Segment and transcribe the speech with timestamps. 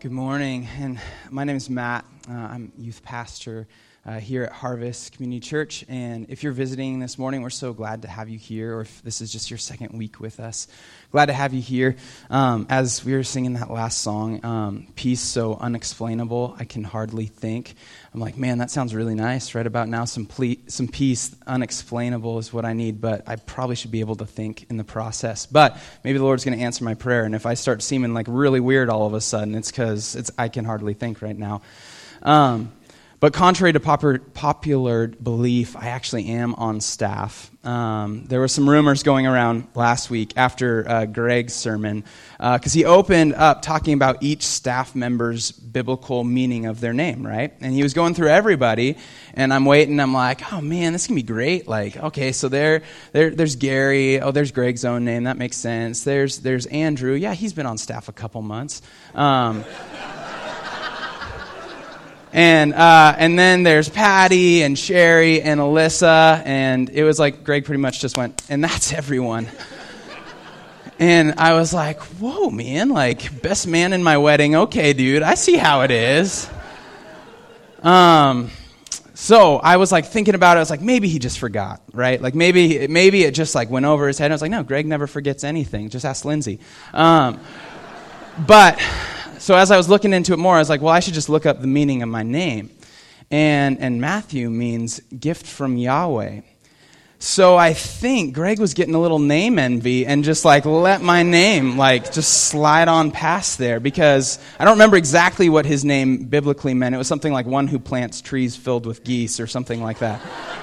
[0.00, 2.06] Good morning, and my name is Matt.
[2.26, 3.68] Uh, I'm youth pastor
[4.06, 5.84] uh, here at Harvest Community Church.
[5.88, 9.02] And if you're visiting this morning, we're so glad to have you here, or if
[9.02, 10.68] this is just your second week with us,
[11.12, 11.96] glad to have you here.
[12.30, 17.26] Um, as we were singing that last song, um, Peace So Unexplainable, I Can Hardly
[17.26, 17.74] Think.
[18.14, 19.54] I'm like, man, that sounds really nice.
[19.54, 23.76] Right about now, some, ple- some peace, unexplainable is what I need, but I probably
[23.76, 25.44] should be able to think in the process.
[25.46, 27.24] But maybe the Lord's going to answer my prayer.
[27.24, 30.48] And if I start seeming like really weird all of a sudden, it's because I
[30.48, 31.60] can hardly think right now.
[32.22, 32.72] Um,
[33.20, 37.50] but contrary to popular belief, I actually am on staff.
[37.62, 42.04] Um, there were some rumors going around last week after uh, Greg's sermon,
[42.38, 47.26] because uh, he opened up talking about each staff member's biblical meaning of their name,
[47.26, 47.52] right?
[47.60, 48.96] And he was going through everybody,
[49.34, 50.00] and I'm waiting.
[50.00, 51.68] I'm like, oh man, this can be great.
[51.68, 52.80] Like, okay, so there,
[53.12, 54.18] there, there's Gary.
[54.18, 55.24] Oh, there's Greg's own name.
[55.24, 56.04] That makes sense.
[56.04, 57.12] There's, there's Andrew.
[57.12, 58.80] Yeah, he's been on staff a couple months.
[59.14, 59.66] Um,
[62.32, 66.42] and, uh, and then there's Patty and Sherry and Alyssa.
[66.44, 69.48] And it was like Greg pretty much just went, and that's everyone.
[70.98, 74.54] and I was like, whoa, man, like, best man in my wedding.
[74.54, 76.48] Okay, dude, I see how it is.
[77.82, 78.50] Um,
[79.14, 80.58] so I was like thinking about it.
[80.58, 82.20] I was like, maybe he just forgot, right?
[82.20, 84.30] Like maybe, maybe it just like went over his head.
[84.30, 85.90] I was like, no, Greg never forgets anything.
[85.90, 86.58] Just ask Lindsay.
[86.94, 87.40] Um,
[88.46, 88.80] but
[89.40, 91.30] so as I was looking into it more, I was like, well, I should just
[91.30, 92.70] look up the meaning of my name.
[93.30, 96.42] And, and Matthew means gift from Yahweh.
[97.18, 101.22] So I think Greg was getting a little name envy and just like let my
[101.22, 106.24] name like just slide on past there because I don't remember exactly what his name
[106.24, 106.94] biblically meant.
[106.94, 110.20] It was something like one who plants trees filled with geese or something like that.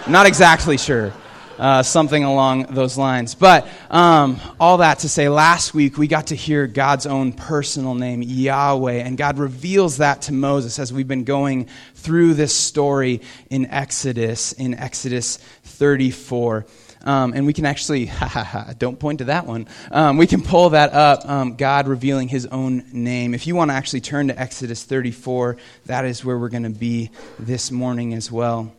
[0.07, 1.13] Not exactly sure
[1.57, 3.35] uh, something along those lines.
[3.35, 7.95] But um, all that to say, last week we got to hear God's own personal
[7.95, 13.21] name, Yahweh, and God reveals that to Moses as we've been going through this story
[13.49, 16.65] in Exodus, in Exodus 34.
[17.03, 19.67] Um, and we can actually, ha ha ha, don't point to that one.
[19.91, 23.33] Um, we can pull that up, um, God revealing his own name.
[23.33, 26.69] If you want to actually turn to Exodus 34, that is where we're going to
[26.69, 28.73] be this morning as well.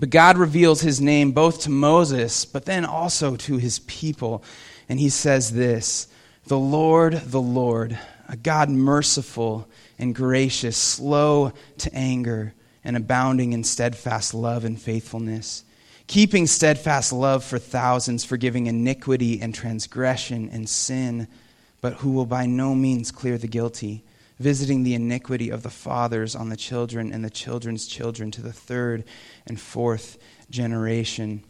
[0.00, 4.42] But God reveals his name both to Moses, but then also to his people.
[4.88, 6.08] And he says this
[6.46, 9.68] The Lord, the Lord, a God merciful
[9.98, 15.64] and gracious, slow to anger, and abounding in steadfast love and faithfulness,
[16.06, 21.28] keeping steadfast love for thousands, forgiving iniquity and transgression and sin,
[21.82, 24.02] but who will by no means clear the guilty
[24.40, 28.52] visiting the iniquity of the fathers on the children and the children's children to the
[28.52, 29.04] third
[29.46, 30.18] and fourth
[30.48, 31.44] generation.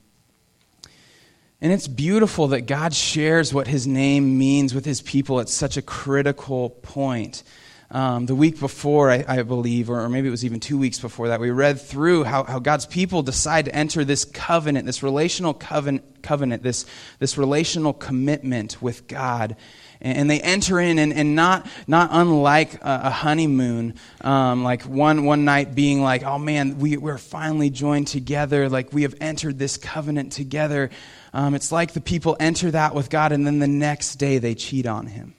[1.60, 5.76] And it's beautiful that God shares what his name means with his people at such
[5.76, 7.44] a critical point.
[7.92, 10.98] Um, the week before, I, I believe, or, or, maybe it was even two weeks
[10.98, 15.02] before that, we read through how, how God's people decide to enter this covenant, this
[15.02, 16.86] relational covenant, covenant this,
[17.18, 19.56] this relational commitment with God
[20.00, 25.44] and they enter in and, and not, not unlike a, honeymoon um, like one, one
[25.44, 28.68] night being like oh man we, we're finally joined together.
[28.68, 30.90] Like we have entered this covenant together.
[31.32, 34.54] Um, it's like the people enter that with god and then the next day they
[34.54, 35.34] cheat on him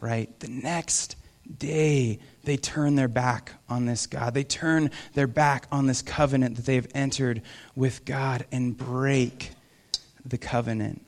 [0.00, 0.38] right?
[0.40, 1.16] The next
[1.58, 4.34] day they turn their back on this god.
[4.34, 7.42] They turn their back on this covenant that they have entered
[7.74, 9.50] with god and break
[10.24, 11.04] the covenant.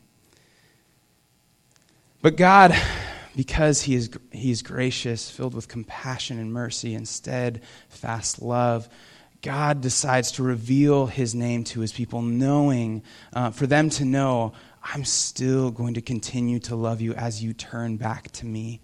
[2.21, 2.75] But God,
[3.39, 8.89] because he is, he is gracious, filled with compassion and mercy and steadfast love,
[9.43, 14.55] God decides to reveal his name to his people, knowing, uh, for them to know,
[14.83, 18.81] I'm still going to continue to love you as you turn back to me.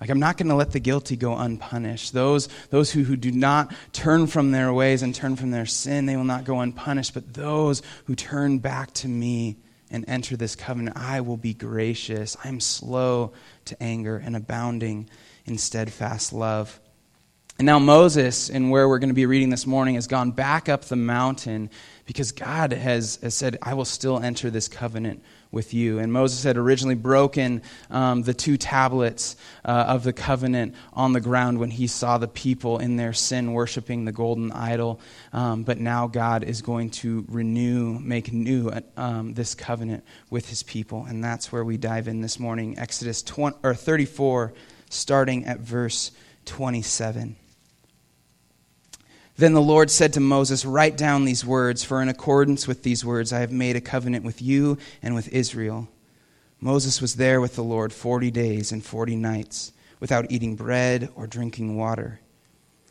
[0.00, 2.14] Like, I'm not going to let the guilty go unpunished.
[2.14, 6.06] Those, those who, who do not turn from their ways and turn from their sin,
[6.06, 7.12] they will not go unpunished.
[7.12, 9.58] But those who turn back to me,
[9.92, 12.36] and enter this covenant, I will be gracious.
[12.42, 13.32] I am slow
[13.66, 15.08] to anger and abounding
[15.44, 16.80] in steadfast love.
[17.58, 20.68] And now Moses, in where we're going to be reading this morning, has gone back
[20.68, 21.70] up the mountain
[22.06, 25.22] because God has, has said, I will still enter this covenant
[25.52, 25.98] with you.
[25.98, 31.20] And Moses had originally broken um, the two tablets uh, of the covenant on the
[31.20, 34.98] ground when he saw the people in their sin worshiping the golden idol.
[35.32, 40.62] Um, but now God is going to renew, make new um, this covenant with his
[40.62, 41.04] people.
[41.04, 44.54] And that's where we dive in this morning Exodus 20, or 34,
[44.88, 46.10] starting at verse
[46.46, 47.36] 27.
[49.36, 53.04] Then the Lord said to Moses, Write down these words, for in accordance with these
[53.04, 55.88] words I have made a covenant with you and with Israel.
[56.60, 61.26] Moses was there with the Lord forty days and forty nights without eating bread or
[61.26, 62.20] drinking water.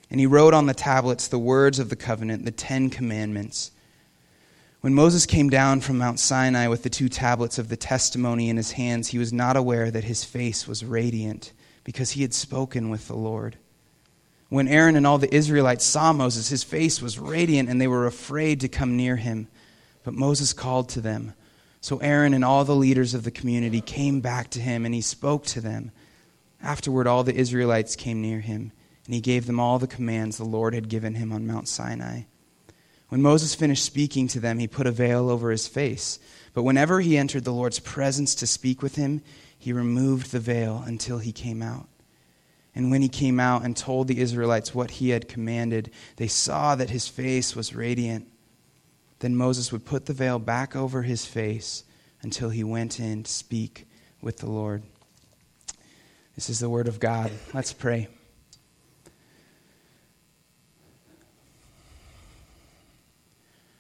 [0.10, 3.72] And he wrote on the tablets the words of the covenant, the Ten Commandments.
[4.82, 8.58] When Moses came down from Mount Sinai with the two tablets of the testimony in
[8.58, 11.54] his hands, he was not aware that his face was radiant,
[11.84, 13.58] because he had spoken with the Lord.
[14.52, 18.06] When Aaron and all the Israelites saw Moses, his face was radiant, and they were
[18.06, 19.48] afraid to come near him.
[20.04, 21.36] But Moses called to them.
[21.80, 25.00] So Aaron and all the leaders of the community came back to him, and he
[25.00, 25.92] spoke to them.
[26.62, 28.74] Afterward, all the Israelites came near him,
[29.06, 32.24] and he gave them all the commands the Lord had given him on Mount Sinai.
[33.08, 36.20] When Moses finished speaking to them, he put a veil over his face.
[36.54, 39.22] But whenever he entered the Lord's presence to speak with him,
[39.58, 41.88] he removed the veil until he came out.
[42.74, 46.76] And when he came out and told the Israelites what he had commanded, they saw
[46.76, 48.28] that his face was radiant.
[49.20, 51.84] Then Moses would put the veil back over his face
[52.22, 53.88] until he went in to speak
[54.22, 54.84] with the Lord.
[56.36, 57.32] This is the word of God.
[57.54, 58.08] Let's pray.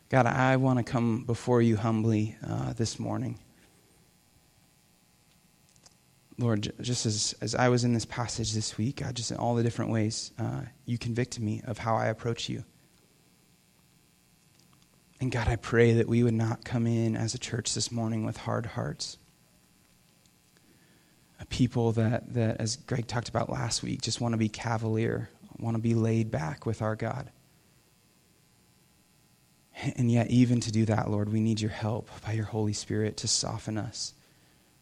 [0.10, 3.40] God, I want to come before you humbly uh, this morning.
[6.38, 9.56] Lord, just as, as I was in this passage this week, God, just in all
[9.56, 12.64] the different ways, uh, you convicted me of how I approach you.
[15.20, 18.26] And God, I pray that we would not come in as a church this morning
[18.26, 19.18] with hard hearts.
[21.40, 25.30] A people that, that, as Greg talked about last week, just want to be cavalier,
[25.60, 27.30] want to be laid back with our God.
[29.96, 33.18] And yet, even to do that, Lord, we need your help by your Holy Spirit
[33.18, 34.14] to soften us,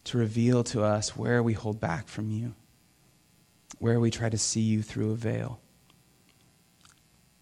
[0.10, 2.56] to reveal to us where we hold back from you,
[3.78, 5.60] where we try to see you through a veil.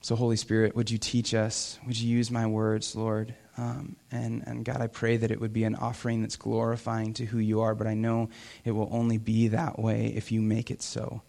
[0.02, 1.80] So, Holy Spirit, would you teach us?
[1.88, 3.34] Would you use my words, Lord?
[3.58, 7.26] Um, and, and God, I pray that it would be an offering that's glorifying to
[7.26, 8.30] who you are, but I know
[8.66, 11.22] it will only be that way if you make it so.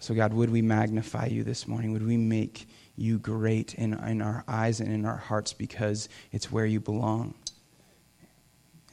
[0.00, 1.92] So, God, would we magnify you this morning?
[1.92, 6.50] Would we make you great in, in our eyes and in our hearts because it's
[6.50, 7.34] where you belong?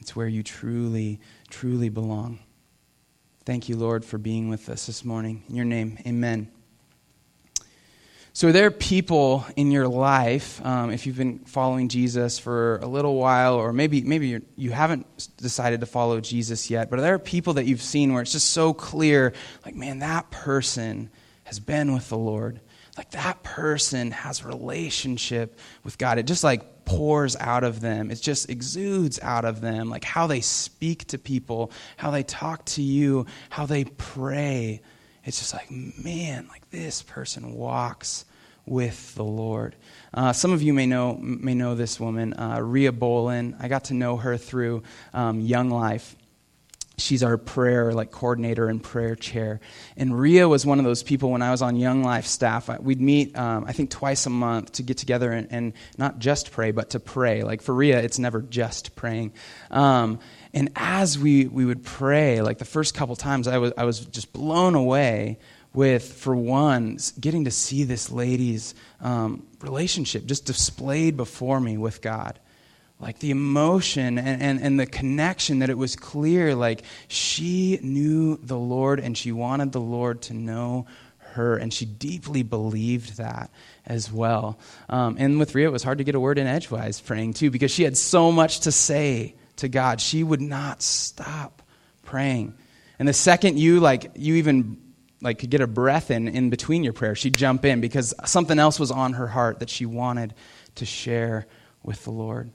[0.06, 1.18] It's where you truly,
[1.50, 2.38] truly belong.
[3.44, 5.42] Thank you, Lord, for being with us this morning.
[5.48, 6.48] In your name, amen.
[8.32, 12.86] So, are there people in your life, um, if you've been following Jesus for a
[12.86, 17.02] little while, or maybe, maybe you have not decided to follow Jesus yet, but are
[17.02, 19.32] there people that you've seen where it's just so clear,
[19.64, 21.10] like, man, that person
[21.42, 22.60] has been with the Lord?
[22.96, 26.18] Like, that person has a relationship with God.
[26.18, 30.26] It just like pours out of them, it just exudes out of them, like how
[30.26, 34.80] they speak to people, how they talk to you, how they pray
[35.26, 38.24] it's just like, man, like this person walks
[38.64, 39.74] with the Lord.
[40.14, 43.56] Uh, some of you may know may know this woman, uh, Ria Bolin.
[43.60, 46.14] I got to know her through um, Young Life.
[46.98, 49.60] She's our prayer like coordinator and prayer chair.
[49.98, 52.70] And Ria was one of those people when I was on Young Life staff.
[52.80, 56.52] We'd meet, um, I think, twice a month to get together and, and, not just
[56.52, 57.42] pray, but to pray.
[57.42, 59.32] Like for Ria, it's never just praying.
[59.70, 60.20] Um,
[60.54, 64.00] and as we, we would pray, like the first couple times, I was, I was
[64.00, 65.38] just blown away
[65.74, 72.00] with, for one, getting to see this lady's um, relationship just displayed before me with
[72.00, 72.40] God.
[72.98, 78.38] Like the emotion and, and, and the connection that it was clear, like she knew
[78.38, 80.86] the Lord and she wanted the Lord to know
[81.18, 83.50] her, and she deeply believed that
[83.84, 84.58] as well.
[84.88, 87.50] Um, and with Ria, it was hard to get a word in edgewise praying too,
[87.50, 90.00] because she had so much to say to God.
[90.00, 91.62] She would not stop
[92.04, 92.54] praying.
[92.98, 94.78] And the second you like you even
[95.20, 98.58] like could get a breath in in between your prayers, she'd jump in because something
[98.58, 100.34] else was on her heart that she wanted
[100.76, 101.46] to share
[101.82, 102.50] with the Lord.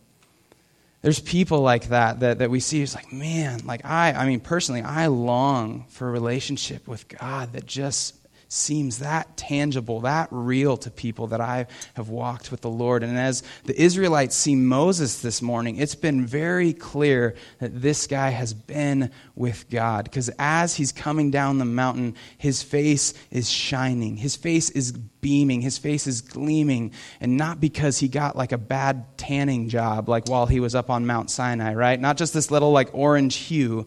[1.01, 2.81] There's people like that that, that we see.
[2.81, 7.53] It's like, man, like I, I mean, personally, I long for a relationship with God
[7.53, 8.15] that just
[8.51, 13.01] seems that tangible, that real to people that I have walked with the Lord.
[13.01, 18.29] And as the Israelites see Moses this morning, it's been very clear that this guy
[18.31, 20.03] has been with God.
[20.03, 25.61] Because as he's coming down the mountain, his face is shining, his face is beaming,
[25.61, 26.91] his face is gleaming.
[27.21, 30.89] And not because he got like a bad tanning job, like while he was up
[30.89, 31.99] on Mount Sinai, right?
[31.99, 33.85] Not just this little like orange hue,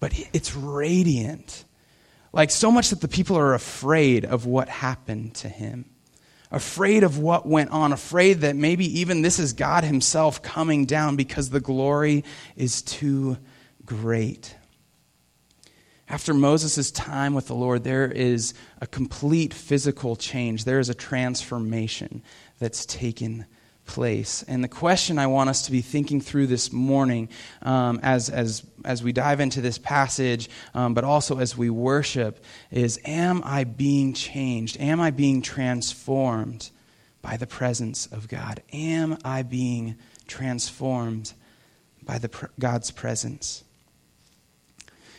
[0.00, 1.64] but it's radiant
[2.32, 5.84] like, so much that the people are afraid of what happened to him,
[6.50, 11.16] afraid of what went on, afraid that maybe even this is God Himself coming down
[11.16, 12.24] because the glory
[12.56, 13.36] is too
[13.84, 14.54] great.
[16.08, 20.64] After Moses' time with the Lord, there is a complete physical change.
[20.64, 22.22] There is a transformation
[22.58, 23.46] that's taken
[23.90, 24.44] place.
[24.46, 27.28] And the question I want us to be thinking through this morning
[27.62, 32.44] um, as, as, as we dive into this passage, um, but also as we worship,
[32.70, 34.80] is Am I being changed?
[34.80, 36.70] Am I being transformed
[37.20, 38.62] by the presence of God?
[38.72, 39.96] Am I being
[40.28, 41.32] transformed
[42.00, 42.30] by the,
[42.60, 43.64] God's presence?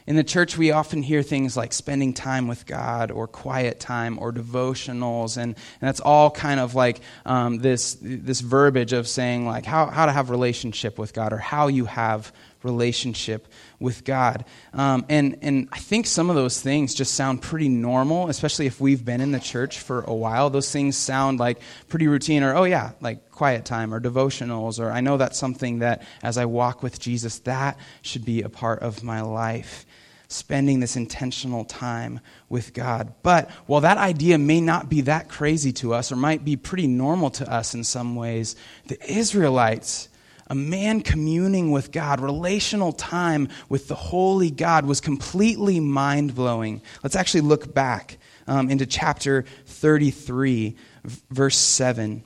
[0.07, 4.17] In the church, we often hear things like spending time with God or quiet time
[4.19, 9.45] or devotionals, and, and that's all kind of like um, this, this verbiage of saying
[9.45, 13.47] like how, how to have relationship with God or how you have relationship
[13.79, 14.45] with God.
[14.73, 18.79] Um, and, and I think some of those things just sound pretty normal, especially if
[18.79, 20.49] we've been in the church for a while.
[20.49, 24.91] Those things sound like pretty routine, or, oh, yeah, like quiet time or devotionals, or
[24.91, 28.79] I know that's something that as I walk with Jesus, that should be a part
[28.79, 29.85] of my life
[30.31, 33.13] spending this intentional time with God.
[33.21, 36.87] But while that idea may not be that crazy to us or might be pretty
[36.87, 38.55] normal to us in some ways,
[38.87, 40.07] the Israelites,
[40.51, 46.81] a man communing with God, relational time with the holy God, was completely mind blowing.
[47.03, 48.17] Let's actually look back
[48.47, 50.75] um, into chapter 33,
[51.29, 52.25] verse 7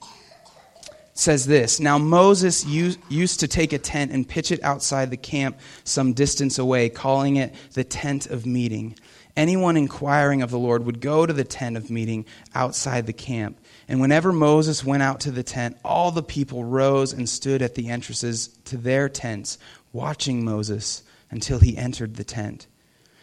[1.17, 5.17] says this Now Moses used, used to take a tent and pitch it outside the
[5.17, 8.97] camp some distance away, calling it the tent of meeting.
[9.37, 13.59] Anyone inquiring of the Lord would go to the tent of meeting outside the camp.
[13.87, 17.75] And whenever Moses went out to the tent, all the people rose and stood at
[17.75, 19.57] the entrances to their tents,
[19.93, 22.67] watching Moses until he entered the tent.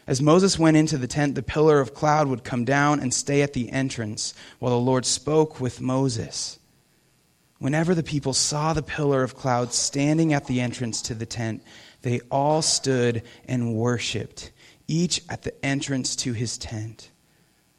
[0.07, 3.42] As Moses went into the tent, the pillar of cloud would come down and stay
[3.42, 6.59] at the entrance while the Lord spoke with Moses.
[7.59, 11.62] Whenever the people saw the pillar of cloud standing at the entrance to the tent,
[12.02, 14.50] they all stood and worshiped,
[14.88, 17.12] each at the entrance to his tent.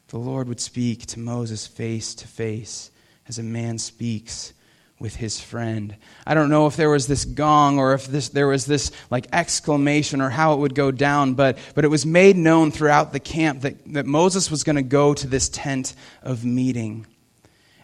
[0.08, 2.90] The Lord would speak to Moses face to face
[3.28, 4.52] as a man speaks
[4.98, 5.96] with his friend.
[6.26, 9.26] I don't know if there was this gong or if this, there was this like
[9.32, 13.20] exclamation or how it would go down, but, but it was made known throughout the
[13.20, 17.06] camp that, that Moses was going to go to this tent of meeting.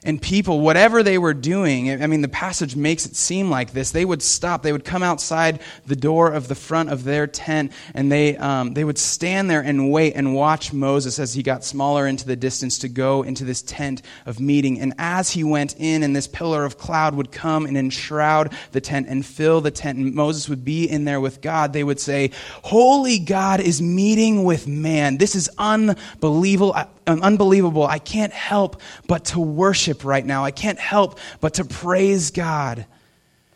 [0.02, 3.90] And people, whatever they were doing, I mean, the passage makes it seem like this.
[3.90, 4.62] They would stop.
[4.62, 8.72] They would come outside the door of the front of their tent, and they, um,
[8.72, 12.36] they would stand there and wait and watch Moses as he got smaller into the
[12.36, 14.80] distance to go into this tent of meeting.
[14.80, 18.80] And as he went in, and this pillar of cloud would come and enshroud the
[18.80, 22.00] tent and fill the tent, and Moses would be in there with God, they would
[22.00, 22.30] say,
[22.62, 25.18] Holy God is meeting with man.
[25.18, 26.74] This is unbelievable.
[27.06, 27.84] Unbelievable.
[27.84, 30.44] I can't help but to worship worship right now.
[30.44, 32.86] I can't help but to praise God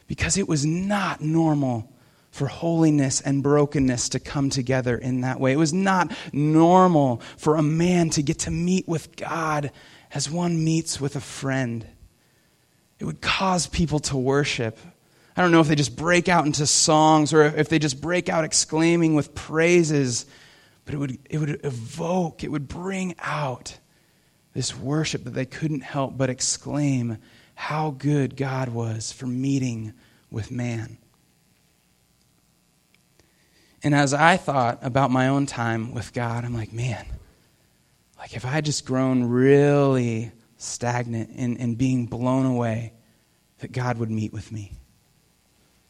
[0.06, 1.90] because it was not normal
[2.30, 5.52] for holiness and brokenness to come together in that way.
[5.52, 9.70] It was not normal for a man to get to meet with God
[10.12, 11.86] as one meets with a friend.
[12.98, 14.78] It would cause people to worship.
[15.36, 18.28] I don't know if they just break out into songs or if they just break
[18.28, 20.26] out exclaiming with praises,
[20.84, 23.78] but it would, it would evoke, it would bring out
[24.54, 27.18] this worship that they couldn't help but exclaim
[27.54, 29.92] how good God was for meeting
[30.30, 30.99] with man.
[33.82, 37.04] And as I thought about my own time with God, I'm like, man,
[38.18, 42.94] like if I had just grown really stagnant in, in being blown away,
[43.58, 44.73] that God would meet with me.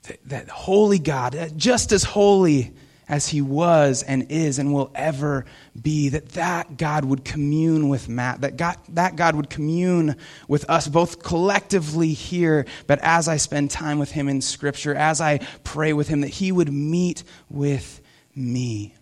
[0.04, 2.74] That, that holy God, just as holy
[3.08, 5.44] as he was and is and will ever
[5.80, 10.16] be that that god would commune with matt that god, that god would commune
[10.48, 15.20] with us both collectively here but as i spend time with him in scripture as
[15.20, 18.00] i pray with him that he would meet with
[18.36, 18.94] me.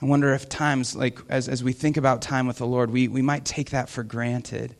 [0.00, 3.08] I wonder if times like as, as we think about time with the lord we,
[3.08, 4.76] we might take that for granted.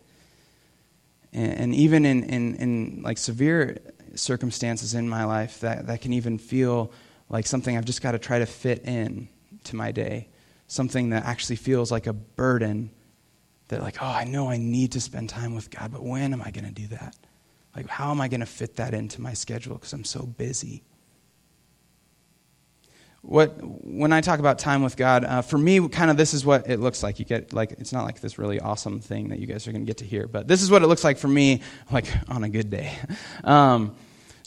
[1.32, 3.78] And, and even in, in, in like severe
[4.14, 6.92] circumstances in my life that, that can even feel
[7.28, 9.28] like something I've just got to try to fit in
[9.64, 10.28] to my day,
[10.66, 12.90] something that actually feels like a burden
[13.68, 16.42] that, like, oh, I know I need to spend time with God, but when am
[16.42, 17.16] I going to do that?
[17.74, 20.84] Like, how am I going to fit that into my schedule because I'm so busy?
[23.22, 26.44] What, when I talk about time with God, uh, for me, kind of this is
[26.44, 27.18] what it looks like.
[27.18, 29.82] You get like it's not like this really awesome thing that you guys are going
[29.82, 32.44] to get to hear, but this is what it looks like for me, like on
[32.44, 32.92] a good day.
[33.44, 33.96] Um,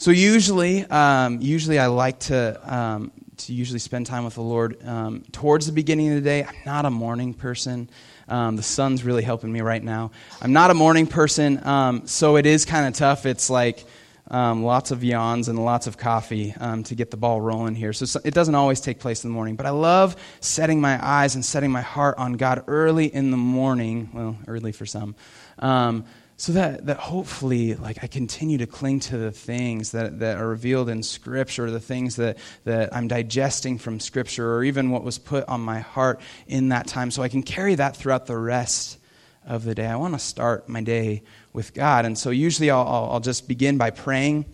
[0.00, 4.80] so usually, um, usually I like to um, to usually spend time with the Lord
[4.86, 6.44] um, towards the beginning of the day.
[6.44, 7.90] I'm not a morning person.
[8.28, 10.12] Um, the sun's really helping me right now.
[10.40, 13.26] I'm not a morning person, um, so it is kind of tough.
[13.26, 13.84] It's like
[14.30, 17.92] um, lots of yawns and lots of coffee to get the ball rolling here.
[17.92, 19.56] So it doesn't always take place in the morning.
[19.56, 23.36] But I love setting my eyes and setting my heart on God early in the
[23.36, 24.10] morning.
[24.12, 25.16] Well, early for some
[26.40, 30.48] so that, that hopefully like i continue to cling to the things that, that are
[30.48, 35.18] revealed in scripture the things that, that i'm digesting from scripture or even what was
[35.18, 37.10] put on my heart in that time.
[37.10, 38.98] So i can carry that throughout the rest
[39.44, 39.86] of the day.
[39.86, 42.04] I want to start my day with god.
[42.04, 44.44] And so usually i'll, I'll, I'll just begin by praying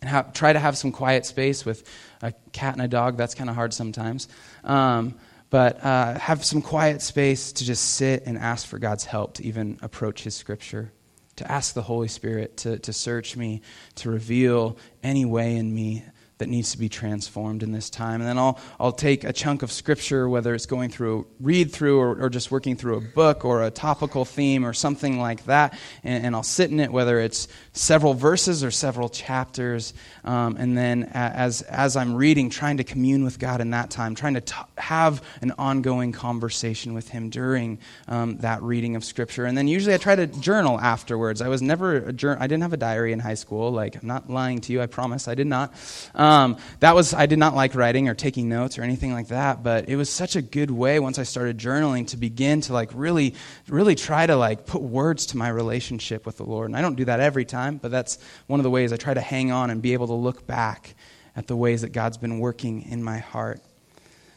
[0.00, 1.86] and have, try to have some quiet space with
[2.22, 3.18] a cat and a dog.
[3.18, 4.28] That's kind of hard sometimes.
[4.64, 5.16] Um,
[5.50, 9.44] but uh, have some quiet space to just sit and ask for god's help to
[9.44, 10.92] even approach his scripture
[11.40, 13.62] to ask the Holy Spirit to, to search me,
[13.94, 16.04] to reveal any way in me
[16.40, 18.20] that needs to be transformed in this time.
[18.20, 21.72] And then I'll, I'll take a chunk of scripture, whether it's going through a read
[21.72, 25.44] through or, or just working through a book or a topical theme or something like
[25.44, 29.94] that, and, and I'll sit in it, whether it's several verses or several chapters.
[30.24, 34.14] Um, and then as, as I'm reading, trying to commune with God in that time,
[34.14, 37.78] trying to t- have an ongoing conversation with Him during
[38.08, 39.44] um, that reading of scripture.
[39.44, 41.40] And then usually I try to journal afterwards.
[41.42, 43.70] I was never a I didn't have a diary in high school.
[43.70, 45.72] Like, I'm not lying to you, I promise, I did not.
[46.14, 49.28] Um, um, that was, I did not like writing or taking notes or anything like
[49.28, 52.72] that, but it was such a good way once I started journaling to begin to
[52.72, 53.34] like really,
[53.68, 56.70] really try to like put words to my relationship with the Lord.
[56.70, 59.12] And I don't do that every time, but that's one of the ways I try
[59.12, 60.94] to hang on and be able to look back
[61.34, 63.60] at the ways that God's been working in my heart.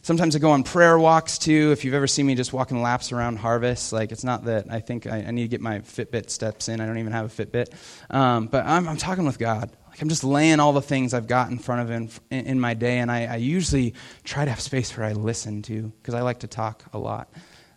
[0.02, 1.72] Sometimes I go on prayer walks too.
[1.72, 4.80] If you've ever seen me just walking laps around Harvest, like it's not that I
[4.80, 6.82] think I, I need to get my Fitbit steps in.
[6.82, 7.68] I don't even have a Fitbit.
[8.10, 9.70] Um, but I'm, I'm talking with God.
[9.94, 12.74] Like I'm just laying all the things I've got in front of in, in my
[12.74, 16.22] day, and I, I, usually try to have space where I listen to because I
[16.22, 17.32] like to talk a lot,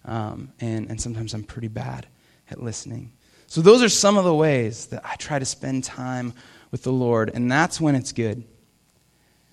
[0.06, 2.06] um, and, and sometimes I'm pretty bad
[2.50, 3.12] at listening.
[3.48, 6.32] So those are some of the ways that I try to spend time
[6.70, 8.44] with the Lord, and that's when it's good.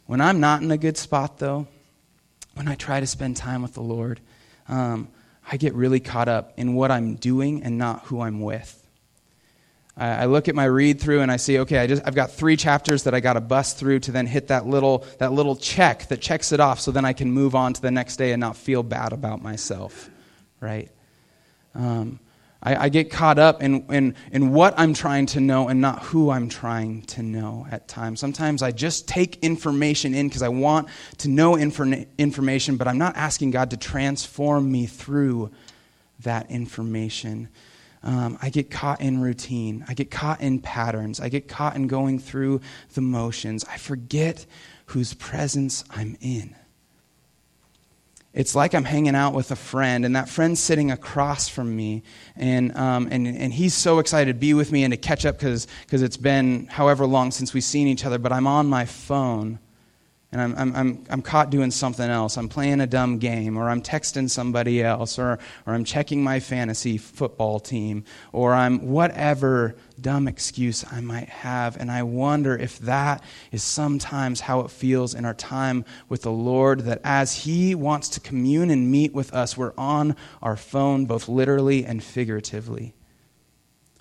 [0.05, 1.67] When I'm not in a good spot, though,
[2.53, 4.21] when I try to spend time with the Lord,
[4.69, 5.09] um,
[5.51, 8.82] I get really caught up in what I'm doing and not who I'm with.
[9.95, 12.57] I look at my read through and I see, okay, I just, I've got three
[12.57, 16.07] chapters that I got to bust through to then hit that little, that little check
[16.07, 18.39] that checks it off so then I can move on to the next day and
[18.39, 20.09] not feel bad about myself,
[20.59, 20.89] right?
[21.75, 22.19] Um,
[22.63, 26.01] I, I, get caught up in, in, in what I'm trying to know and not
[26.03, 28.19] who I'm trying to know at times.
[28.19, 30.87] Sometimes I just take information in because I want
[31.19, 35.51] to know infor- information, but I'm not asking God to transform me through
[36.21, 37.49] that information.
[38.03, 39.85] Um, I get caught in routine.
[39.87, 41.19] I get caught in patterns.
[41.19, 42.61] I get caught in going through
[42.93, 43.63] the motions.
[43.65, 44.45] I forget
[44.87, 46.55] whose presence I'm in.
[48.33, 52.01] It's like I'm hanging out with a friend, and that friend's sitting across from me,
[52.35, 55.37] and, um, and, and he's so excited to be with me and to catch up
[55.37, 59.59] because it's been however long since we've seen each other, but I'm on my phone
[60.33, 62.37] and I'm, I'm, I'm, I'm caught doing something else.
[62.37, 66.39] I'm playing a dumb game, or I'm texting somebody else, or, or I'm checking my
[66.39, 71.77] fantasy football team, or I'm whatever dumb excuse I might have.
[71.77, 76.31] And I wonder if that is sometimes how it feels in our time with the
[76.31, 81.05] Lord, that as He wants to commune and meet with us, we're on our phone,
[81.05, 82.95] both literally and figuratively.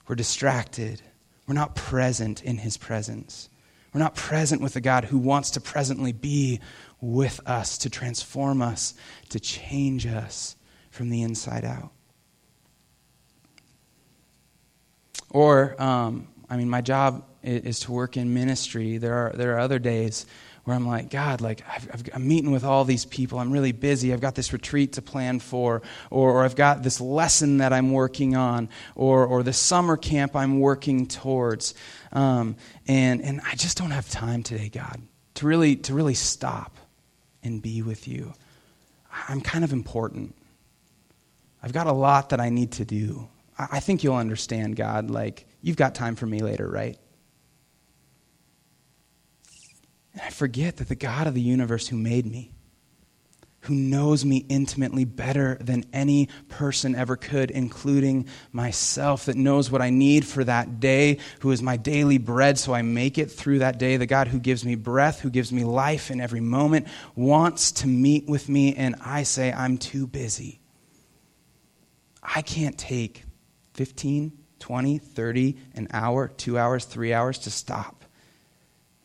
[0.09, 1.03] We're distracted,
[1.47, 3.51] we're not present in His presence.
[3.93, 6.61] We're not present with a God who wants to presently be
[7.01, 8.95] with us, to transform us,
[9.31, 10.57] to change us
[10.91, 11.91] from the inside out.
[15.31, 18.99] Or, um, I mean, my job is, to work in ministry.
[18.99, 20.27] There are, there are other days
[20.65, 23.39] where I'm like, God, like i am meeting with all these people.
[23.41, 24.13] I'm really busy.
[24.13, 27.93] I've got this retreat to plan for, or, or I've got this lesson that I'm
[27.93, 31.75] working on, or, or the summer camp I'm working towards.
[32.13, 35.03] Um, and, and I just don't have time today, God,
[35.35, 36.77] to really, to really stop
[37.43, 38.33] and be with you.
[39.29, 40.37] I'm kind of important.
[41.61, 43.29] I've got a lot that I need to do.
[43.59, 45.11] I, I think you'll understand, God.
[45.11, 46.99] Like, you've got time for me later, right?
[50.13, 52.53] And I forget that the God of the universe who made me,
[53.61, 59.81] who knows me intimately better than any person ever could, including myself, that knows what
[59.81, 63.61] I need for that day, who is my daily bread so I make it through
[63.61, 66.89] that day, the God who gives me breath, who gives me life in every moment,
[67.15, 70.61] wants to meet with me, and I say, I'm too busy.
[72.21, 73.23] I can't take
[73.75, 78.02] 15, 20, 30, an hour, two hours, three hours to stop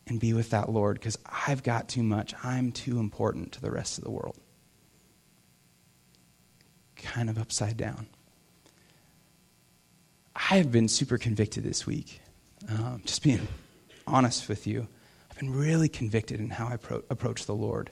[0.08, 2.34] and be with that Lord because I've got too much.
[2.42, 4.36] I'm too important to the rest of the world.
[6.96, 8.06] Kind of upside down.
[10.34, 12.20] I have been super convicted this week.
[12.68, 13.46] Um, just being
[14.06, 14.86] honest with you,
[15.30, 17.90] I've been really convicted in how I pro- approach the Lord.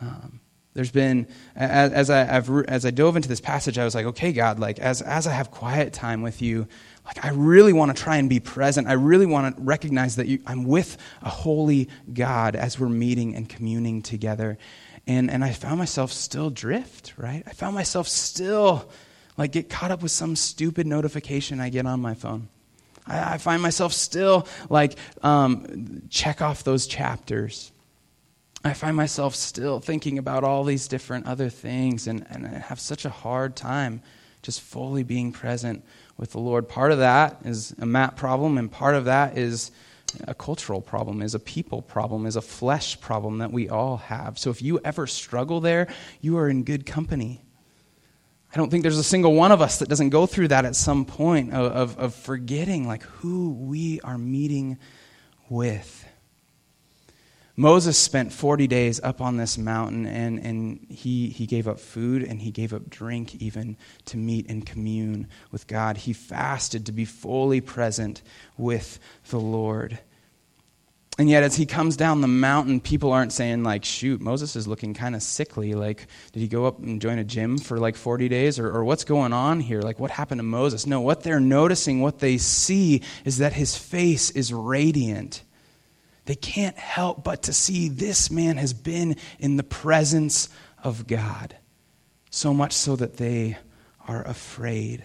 [0.00, 0.40] Um,
[0.74, 4.32] There's been, as, I, I've, as I dove into this passage, I was like, okay,
[4.32, 6.66] God, like as, as I have quiet time with you,
[7.04, 8.88] like I really want to try and be present.
[8.88, 13.36] I really want to recognize that you, I'm with a holy God as we're meeting
[13.36, 14.56] and communing together.
[15.06, 17.42] And, and I found myself still drift, right?
[17.46, 18.88] I found myself still
[19.36, 22.48] like get caught up with some stupid notification I get on my phone.
[23.06, 27.71] I, I find myself still like um, check off those chapters
[28.64, 32.78] I find myself still thinking about all these different other things and, and I have
[32.78, 34.02] such a hard time
[34.42, 35.84] just fully being present
[36.16, 36.68] with the Lord.
[36.68, 39.70] Part of that is a Matt problem, and part of that is
[40.26, 44.38] a cultural problem, is a people problem, is a flesh problem that we all have.
[44.38, 45.88] So if you ever struggle there,
[46.20, 47.42] you are in good company.
[48.52, 50.76] I don't think there's a single one of us that doesn't go through that at
[50.76, 54.78] some point of, of, of forgetting like who we are meeting
[55.48, 56.04] with.
[57.56, 62.22] Moses spent 40 days up on this mountain and, and he, he gave up food
[62.22, 65.98] and he gave up drink even to meet and commune with God.
[65.98, 68.22] He fasted to be fully present
[68.56, 69.98] with the Lord.
[71.18, 74.66] And yet, as he comes down the mountain, people aren't saying, like, shoot, Moses is
[74.66, 75.74] looking kind of sickly.
[75.74, 78.58] Like, did he go up and join a gym for like 40 days?
[78.58, 79.82] Or, or what's going on here?
[79.82, 80.86] Like, what happened to Moses?
[80.86, 85.42] No, what they're noticing, what they see, is that his face is radiant
[86.24, 90.48] they can't help but to see this man has been in the presence
[90.82, 91.56] of God,
[92.30, 93.56] so much so that they
[94.06, 95.04] are afraid.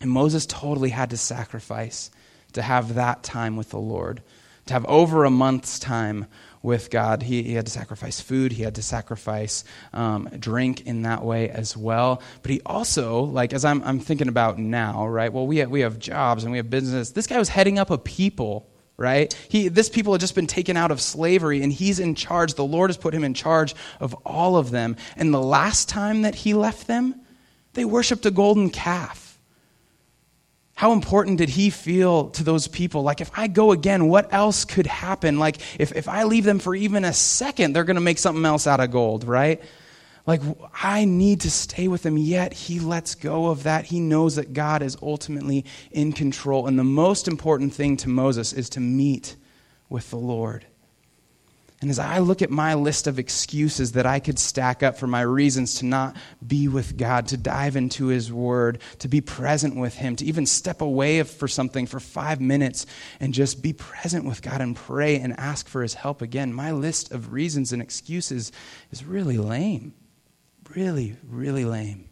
[0.00, 2.10] And Moses totally had to sacrifice
[2.52, 4.22] to have that time with the Lord,
[4.66, 6.26] to have over a month's time
[6.62, 7.22] with God.
[7.22, 11.50] He, he had to sacrifice food, he had to sacrifice um, drink in that way
[11.50, 12.22] as well.
[12.42, 15.32] But he also, like, as I'm, I'm thinking about now, right?
[15.32, 17.12] Well, we have, we have jobs and we have business.
[17.12, 18.69] This guy was heading up a people
[19.00, 19.34] right?
[19.48, 22.54] He, this people had just been taken out of slavery, and he's in charge.
[22.54, 24.96] The Lord has put him in charge of all of them.
[25.16, 27.18] And the last time that he left them,
[27.72, 29.38] they worshiped a golden calf.
[30.74, 33.02] How important did he feel to those people?
[33.02, 35.38] Like, if I go again, what else could happen?
[35.38, 38.44] Like, if, if I leave them for even a second, they're going to make something
[38.44, 39.62] else out of gold, right?
[40.26, 40.42] Like,
[40.82, 43.86] I need to stay with him, yet he lets go of that.
[43.86, 46.66] He knows that God is ultimately in control.
[46.66, 49.36] And the most important thing to Moses is to meet
[49.88, 50.66] with the Lord.
[51.80, 55.06] And as I look at my list of excuses that I could stack up for
[55.06, 56.14] my reasons to not
[56.46, 60.44] be with God, to dive into His Word, to be present with Him, to even
[60.44, 62.84] step away for something for five minutes
[63.18, 66.70] and just be present with God and pray and ask for His help again, my
[66.70, 68.52] list of reasons and excuses
[68.90, 69.94] is really lame
[70.74, 72.08] really, really lame.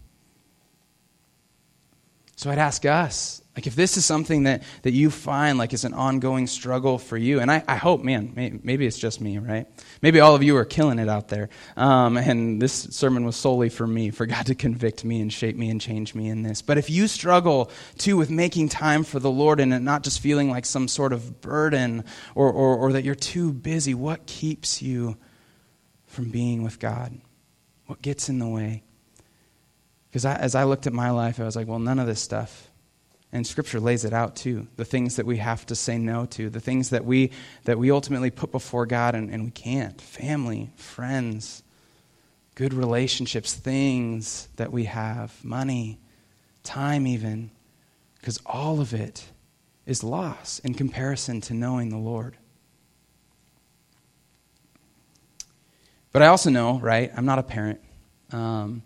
[2.37, 5.85] So I'd ask us, like, if this is something that, that you find like is
[5.85, 9.39] an ongoing struggle for you, and I, I hope, man, may, maybe it's just me,
[9.39, 9.67] right?
[10.03, 11.49] Maybe all of you are killing it out there.
[11.77, 15.57] Um, and this sermon was solely for me, for God to convict me and shape
[15.57, 16.63] me and change me in this.
[16.63, 20.49] But if you struggle too with making time for the Lord and not just feeling
[20.49, 22.05] like some sort of burden
[22.37, 25.17] or, or, or that you're too busy, what keeps you
[26.07, 27.21] from being with God?
[27.89, 28.83] What gets in the way?
[30.11, 32.71] Because as I looked at my life, I was like, well, none of this stuff.
[33.33, 34.69] And Scripture lays it out too.
[34.77, 37.31] The things that we have to say no to, the things that we,
[37.65, 39.99] that we ultimately put before God and, and we can't.
[40.01, 41.63] Family, friends,
[42.55, 45.99] good relationships, things that we have, money,
[46.65, 47.51] time, even.
[48.19, 49.25] Because all of it
[49.87, 52.37] is loss in comparison to knowing the Lord.
[56.13, 57.81] But I also know, right, I'm not a parent.
[58.33, 58.83] Um,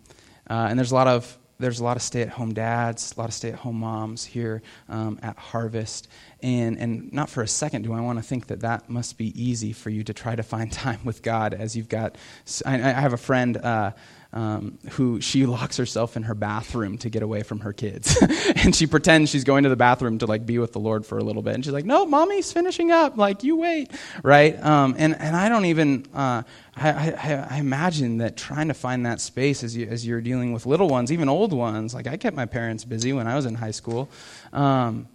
[0.49, 3.33] uh, and there's a lot of there's a lot of stay-at-home dads, a lot of
[3.33, 6.09] stay-at-home moms here um, at Harvest,
[6.41, 9.27] and and not for a second do I want to think that that must be
[9.41, 12.17] easy for you to try to find time with God as you've got.
[12.65, 13.57] I, I have a friend.
[13.57, 13.91] Uh,
[14.33, 18.17] um, who she locks herself in her bathroom to get away from her kids.
[18.55, 21.17] and she pretends she's going to the bathroom to like be with the Lord for
[21.17, 21.53] a little bit.
[21.53, 23.17] And she's like, no, mommy's finishing up.
[23.17, 23.91] Like, you wait.
[24.23, 24.61] Right?
[24.63, 26.43] Um, and, and I don't even, uh,
[26.75, 30.51] I, I, I, imagine that trying to find that space as, you, as you're dealing
[30.53, 33.45] with little ones, even old ones, like I kept my parents busy when I was
[33.45, 34.09] in high school.
[34.51, 35.07] Um,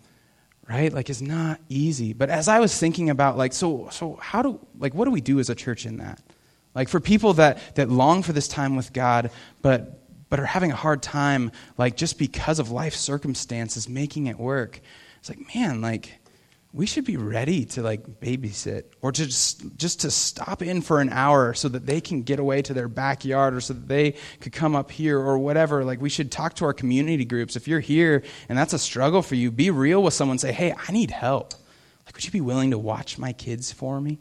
[0.68, 4.42] right like is not easy but as i was thinking about like so so how
[4.42, 6.20] do like what do we do as a church in that
[6.78, 10.70] like for people that, that long for this time with God, but, but are having
[10.70, 14.80] a hard time, like just because of life circumstances, making it work.
[15.18, 16.20] It's like, man, like
[16.72, 21.00] we should be ready to like babysit or to just, just to stop in for
[21.00, 24.14] an hour so that they can get away to their backyard or so that they
[24.38, 25.84] could come up here or whatever.
[25.84, 27.56] Like we should talk to our community groups.
[27.56, 30.38] If you're here and that's a struggle for you be real with someone.
[30.38, 31.54] Say hey i need help.
[32.06, 34.20] Like would you be willing to watch my kids for me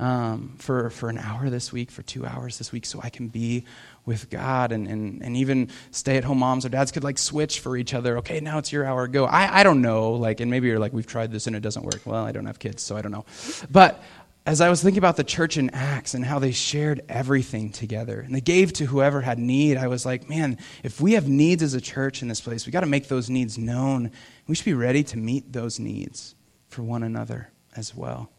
[0.00, 3.28] um, for, for an hour this week, for two hours this week, so I can
[3.28, 3.66] be
[4.06, 4.72] with God.
[4.72, 7.92] And, and, and even stay at home moms or dads could like switch for each
[7.92, 8.16] other.
[8.18, 9.26] Okay, now it's your hour, go.
[9.26, 10.12] I, I don't know.
[10.12, 12.00] Like, and maybe you're like, we've tried this and it doesn't work.
[12.06, 13.26] Well, I don't have kids, so I don't know.
[13.70, 14.02] But
[14.46, 18.20] as I was thinking about the church in Acts and how they shared everything together
[18.20, 21.62] and they gave to whoever had need, I was like, man, if we have needs
[21.62, 24.12] as a church in this place, we got to make those needs known.
[24.46, 26.34] We should be ready to meet those needs
[26.68, 28.30] for one another as well.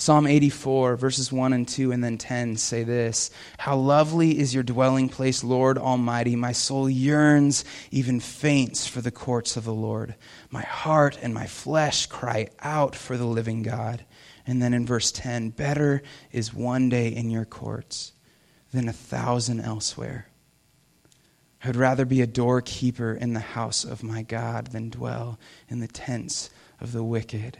[0.00, 4.62] Psalm 84, verses 1 and 2, and then 10 say this How lovely is your
[4.62, 6.36] dwelling place, Lord Almighty!
[6.36, 10.14] My soul yearns, even faints, for the courts of the Lord.
[10.50, 14.06] My heart and my flesh cry out for the living God.
[14.46, 18.12] And then in verse 10, better is one day in your courts
[18.72, 20.28] than a thousand elsewhere.
[21.62, 25.80] I would rather be a doorkeeper in the house of my God than dwell in
[25.80, 26.48] the tents
[26.80, 27.58] of the wicked.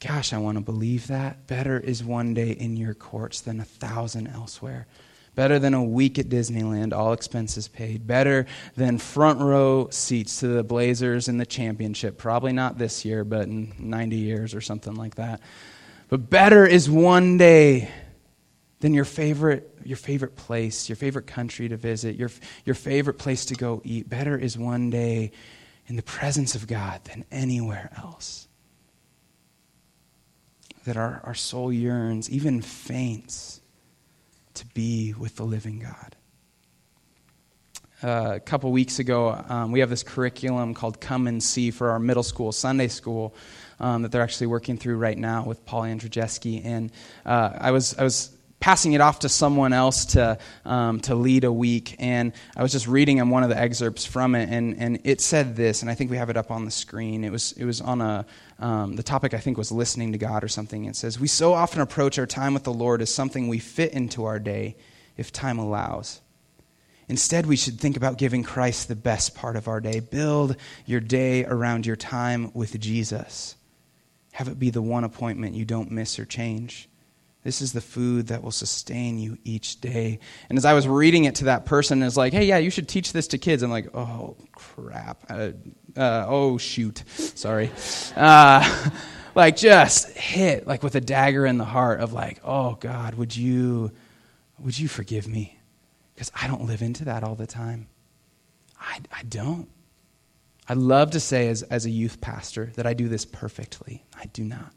[0.00, 1.46] Gosh, I want to believe that.
[1.46, 4.86] Better is one day in your courts than a thousand elsewhere.
[5.34, 8.06] Better than a week at Disneyland, all expenses paid.
[8.06, 12.18] Better than front row seats to the Blazers in the championship.
[12.18, 15.40] Probably not this year, but in 90 years or something like that.
[16.08, 17.90] But better is one day
[18.80, 22.30] than your favorite, your favorite place, your favorite country to visit, your,
[22.64, 24.08] your favorite place to go eat.
[24.08, 25.32] Better is one day
[25.86, 28.47] in the presence of God than anywhere else.
[30.88, 33.60] That our, our soul yearns, even faints
[34.54, 36.16] to be with the living God.
[38.02, 41.90] Uh, a couple weeks ago, um, we have this curriculum called Come and See for
[41.90, 43.34] our middle school, Sunday school,
[43.80, 46.64] um, that they're actually working through right now with Paul Andrzejewski.
[46.64, 46.90] And
[47.26, 51.44] uh, I, was, I was passing it off to someone else to, um, to lead
[51.44, 54.78] a week, and I was just reading him one of the excerpts from it, and,
[54.78, 57.24] and it said this, and I think we have it up on the screen.
[57.24, 58.24] It was, it was on a,
[58.58, 60.84] um, the topic I think was listening to God or something.
[60.86, 63.92] It says, We so often approach our time with the Lord as something we fit
[63.92, 64.76] into our day
[65.16, 66.20] if time allows.
[67.08, 70.00] Instead, we should think about giving Christ the best part of our day.
[70.00, 73.56] Build your day around your time with Jesus.
[74.32, 76.88] Have it be the one appointment you don't miss or change.
[77.44, 80.18] This is the food that will sustain you each day.
[80.50, 82.88] And as I was reading it to that person, it's like, hey, yeah, you should
[82.88, 83.62] teach this to kids.
[83.62, 85.24] I'm like, oh, crap.
[85.30, 85.50] Uh,
[85.98, 87.02] uh, oh, shoot.
[87.08, 87.70] Sorry.
[88.16, 88.90] Uh,
[89.34, 93.36] like, just hit, like, with a dagger in the heart of, like, oh, God, would
[93.36, 93.92] you,
[94.58, 95.58] would you forgive me?
[96.14, 97.88] Because I don't live into that all the time.
[98.80, 99.68] I, I don't.
[100.68, 104.04] I love to say as, as a youth pastor that I do this perfectly.
[104.18, 104.72] I do not.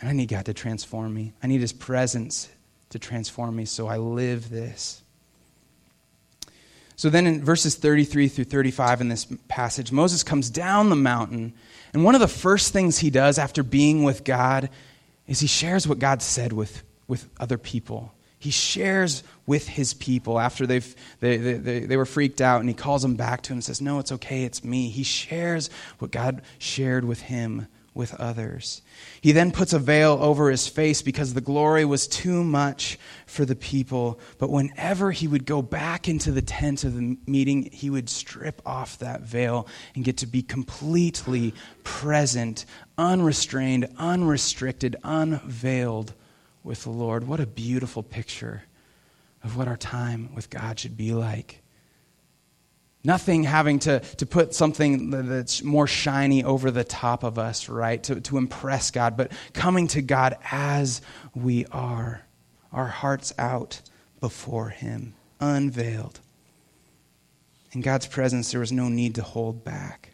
[0.00, 1.32] And I need God to transform me.
[1.42, 2.48] I need His presence
[2.90, 5.03] to transform me so I live this.
[6.96, 11.54] So then in verses 33 through 35 in this passage, Moses comes down the mountain,
[11.92, 14.70] and one of the first things he does after being with God
[15.26, 18.12] is he shares what God said with, with other people.
[18.38, 22.74] He shares with his people after they've, they, they, they, were freaked out, and he
[22.74, 24.90] calls them back to him and says, No, it's okay, it's me.
[24.90, 28.82] He shares what God shared with him with others.
[29.20, 33.44] He then puts a veil over his face because the glory was too much for
[33.44, 34.18] the people.
[34.38, 38.60] But whenever he would go back into the tent of the meeting, he would strip
[38.66, 41.54] off that veil and get to be completely
[41.84, 42.66] present,
[42.98, 46.14] unrestrained, unrestricted, unveiled
[46.64, 47.26] with the Lord.
[47.26, 48.64] What a beautiful picture
[49.44, 51.63] of what our time with God should be like.
[53.04, 58.02] Nothing having to, to put something that's more shiny over the top of us, right?
[58.04, 61.02] To, to impress God, but coming to God as
[61.34, 62.22] we are,
[62.72, 63.82] our hearts out
[64.20, 66.20] before Him, unveiled.
[67.72, 70.10] In God's presence, there was no need to hold back.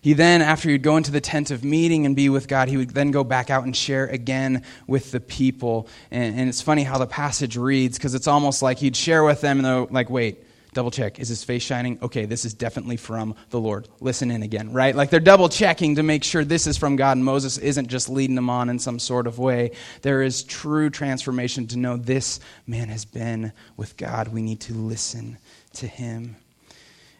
[0.00, 2.76] He then, after he'd go into the tent of meeting and be with God, he
[2.76, 5.88] would then go back out and share again with the people.
[6.10, 9.40] And, and it's funny how the passage reads because it's almost like he'd share with
[9.40, 10.45] them and they're like, wait,
[10.76, 11.18] double check.
[11.18, 11.98] Is his face shining?
[12.02, 13.88] Okay, this is definitely from the Lord.
[14.00, 14.94] Listen in again, right?
[14.94, 18.10] Like they're double checking to make sure this is from God and Moses isn't just
[18.10, 19.70] leading them on in some sort of way.
[20.02, 24.28] There is true transformation to know this man has been with God.
[24.28, 25.38] We need to listen
[25.74, 26.36] to him.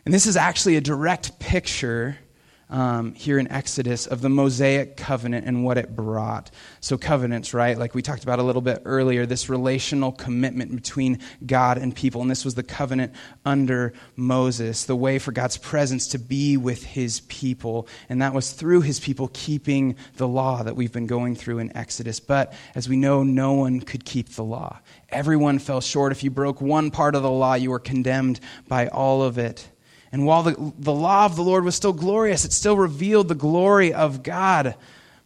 [0.05, 2.19] And this is actually a direct picture
[2.69, 6.51] um, here in Exodus of the Mosaic covenant and what it brought.
[6.81, 7.79] So, covenants, right?
[7.79, 12.23] Like we talked about a little bit earlier, this relational commitment between God and people.
[12.23, 16.83] And this was the covenant under Moses, the way for God's presence to be with
[16.83, 17.87] his people.
[18.09, 21.77] And that was through his people keeping the law that we've been going through in
[21.77, 22.19] Exodus.
[22.19, 24.81] But as we know, no one could keep the law.
[25.11, 26.11] Everyone fell short.
[26.11, 29.69] If you broke one part of the law, you were condemned by all of it.
[30.13, 33.35] And while the, the law of the Lord was still glorious, it still revealed the
[33.35, 34.77] glory of God.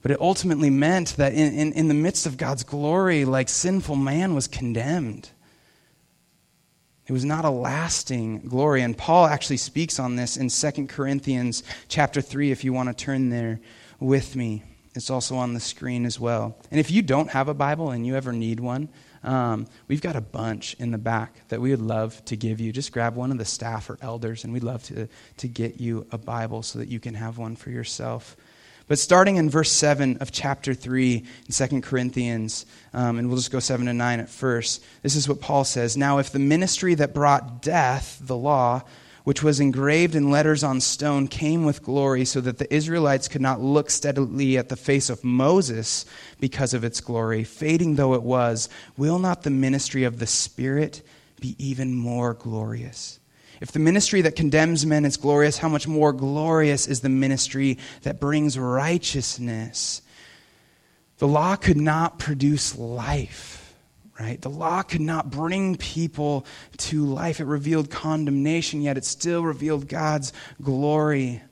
[0.02, 3.96] But it ultimately meant that in, in, in the midst of God's glory, like sinful
[3.96, 5.30] man was condemned.
[7.06, 8.82] It was not a lasting glory.
[8.82, 12.94] And Paul actually speaks on this in 2 Corinthians chapter 3, if you want to
[12.94, 13.60] turn there
[13.98, 14.62] with me.
[14.94, 16.56] It's also on the screen as well.
[16.70, 18.88] And if you don't have a Bible and you ever need one,
[19.22, 22.72] um, we've got a bunch in the back that we would love to give you.
[22.72, 26.06] Just grab one of the staff or elders, and we'd love to, to get you
[26.10, 28.36] a Bible so that you can have one for yourself.
[28.88, 33.52] But starting in verse 7 of chapter 3 in 2 Corinthians, um, and we'll just
[33.52, 36.94] go 7 to 9 at first, this is what Paul says Now, if the ministry
[36.94, 38.82] that brought death, the law,
[39.30, 43.40] which was engraved in letters on stone, came with glory, so that the Israelites could
[43.40, 46.04] not look steadily at the face of Moses
[46.40, 51.02] because of its glory, fading though it was, will not the ministry of the Spirit
[51.38, 53.20] be even more glorious?
[53.60, 57.78] If the ministry that condemns men is glorious, how much more glorious is the ministry
[58.02, 60.02] that brings righteousness?
[61.18, 63.59] The law could not produce life,
[64.20, 64.40] right?
[64.40, 66.46] The law could not bring people
[66.78, 67.40] to life.
[67.40, 71.42] It revealed condemnation, yet it still revealed God's glory.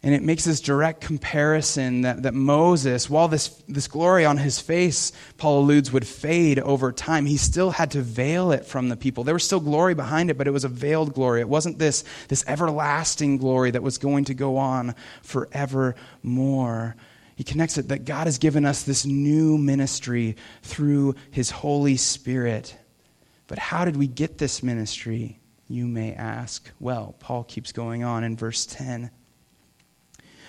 [0.00, 4.60] And it makes this direct comparison that, that Moses, while this, this glory on his
[4.60, 8.96] face, Paul alludes, would fade over time, he still had to veil it from the
[8.96, 9.24] people.
[9.24, 11.40] There was still glory behind it, but it was a veiled glory.
[11.40, 16.94] It wasn't this, this everlasting glory that was going to go on forevermore.
[17.38, 22.76] He connects it that God has given us this new ministry through his Holy Spirit.
[23.46, 25.38] But how did we get this ministry?
[25.68, 26.68] You may ask.
[26.80, 29.12] Well, Paul keeps going on in verse 10.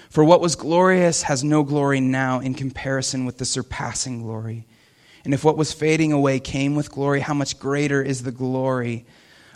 [0.09, 4.65] For what was glorious has no glory now in comparison with the surpassing glory.
[5.23, 9.05] And if what was fading away came with glory, how much greater is the glory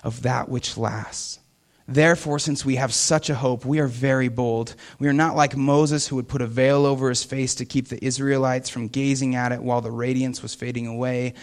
[0.03, 1.39] of that which lasts?
[1.87, 4.75] Therefore, since we have such a hope, we are very bold.
[4.99, 7.89] We are not like Moses, who would put a veil over his face to keep
[7.89, 11.33] the Israelites from gazing at it while the radiance was fading away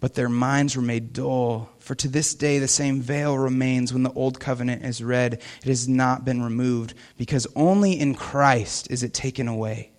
[0.00, 1.70] but their minds were made dull.
[1.78, 5.34] For to this day the same veil remains when the old covenant is read.
[5.34, 9.92] It has not been removed, because only in Christ is it taken away.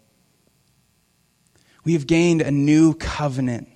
[1.84, 3.68] We have gained a new covenant,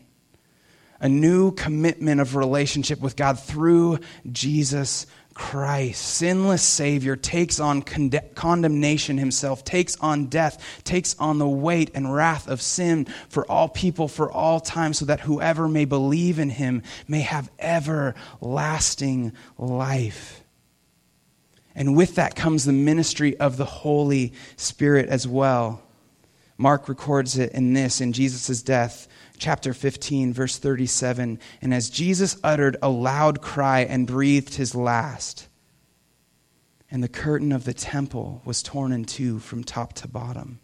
[0.99, 3.99] a new commitment of relationship with God through
[4.31, 11.47] Jesus Christ, sinless Savior, takes on con- condemnation himself, takes on death, takes on the
[11.47, 15.85] weight and wrath of sin for all people for all time, so that whoever may
[15.85, 20.43] believe in him may have everlasting life.
[21.75, 25.82] And with that comes the ministry of the Holy Spirit as well.
[26.57, 31.39] Mark records it in this in Jesus' death chapter 15, verse 37.
[31.61, 35.47] And as Jesus uttered a loud cry and breathed his last,
[36.91, 40.59] and the curtain of the temple was torn in two from top to bottom.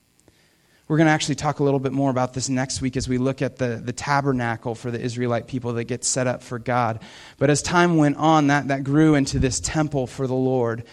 [0.87, 3.19] We're going to actually talk a little bit more about this next week as we
[3.19, 7.01] look at the, the tabernacle for the Israelite people that gets set up for God.
[7.37, 10.83] But as time went on, that, that grew into this temple for the Lord.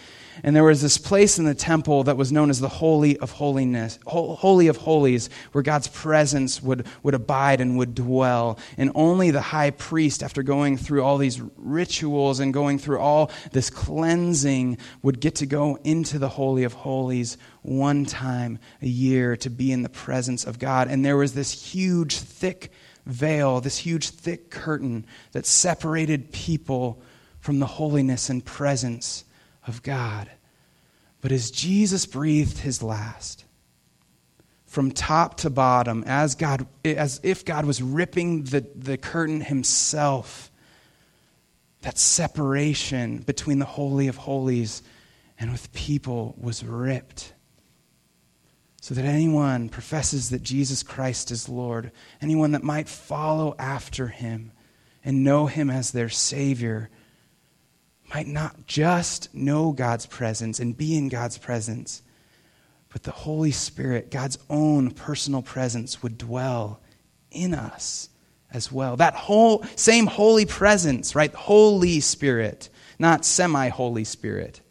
[0.43, 3.31] And there was this place in the temple that was known as the Holy of
[3.31, 8.59] Holiness, Holy of Holies, where God's presence would, would abide and would dwell.
[8.77, 13.31] And only the high priest, after going through all these rituals and going through all
[13.51, 19.35] this cleansing, would get to go into the Holy of Holies one time a year
[19.37, 20.87] to be in the presence of God.
[20.87, 22.71] And there was this huge, thick
[23.05, 27.01] veil, this huge, thick curtain that separated people
[27.39, 29.23] from the holiness and presence
[29.67, 30.29] of God.
[31.21, 33.45] But as Jesus breathed his last,
[34.65, 40.51] from top to bottom, as, God, as if God was ripping the, the curtain himself,
[41.81, 44.83] that separation between the Holy of Holies
[45.39, 47.33] and with people was ripped.
[48.81, 54.51] So that anyone professes that Jesus Christ is Lord, anyone that might follow after him
[55.03, 56.89] and know him as their Savior,
[58.13, 62.01] might not just know God's presence and be in God's presence,
[62.89, 66.79] but the Holy Spirit, God's own personal presence, would dwell
[67.31, 68.09] in us
[68.51, 68.95] as well.
[68.95, 71.33] That whole same holy presence, right?
[71.33, 74.61] Holy Spirit, not semi Holy Spirit.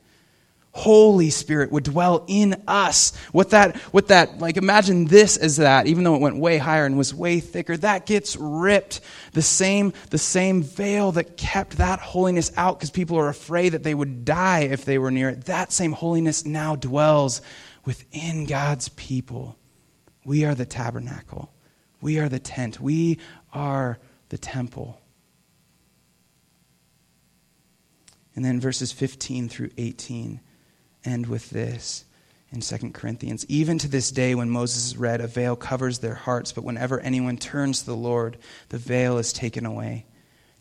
[0.77, 3.17] Holy Spirit would dwell in us.
[3.33, 6.85] What that, what that, like imagine this as that, even though it went way higher
[6.85, 9.01] and was way thicker, that gets ripped.
[9.33, 13.85] The same, the same veil that kept that holiness out because people are afraid that
[13.85, 15.47] they would die if they were near it.
[15.47, 17.41] That same holiness now dwells
[17.87, 19.57] within God's people.
[20.27, 21.55] We are the tabernacle.
[22.03, 22.79] We are the tent.
[22.81, 23.19] We
[23.51, 23.99] are
[24.29, 25.01] the temple.
[28.35, 30.41] And then verses 15 through 18
[31.07, 32.05] end with this
[32.53, 33.47] in 2 Corinthians.
[33.49, 37.37] Even to this day, when Moses read, a veil covers their hearts, but whenever anyone
[37.37, 38.39] turns to the Lord,
[38.69, 40.07] the veil is taken away.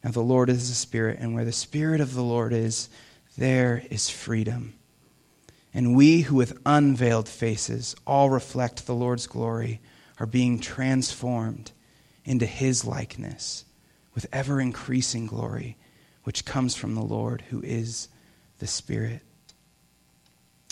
[0.03, 2.89] Now, the Lord is the Spirit, and where the Spirit of the Lord is,
[3.37, 4.75] there is freedom.
[5.73, 9.81] And we who with unveiled faces all reflect the Lord's glory
[10.19, 11.71] are being transformed
[12.23, 13.65] into his likeness
[14.13, 15.77] with ever increasing glory,
[16.23, 18.07] which comes from the Lord who is
[18.59, 19.21] the Spirit.